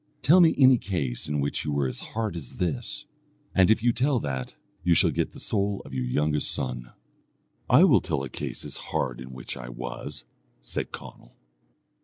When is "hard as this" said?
1.99-3.05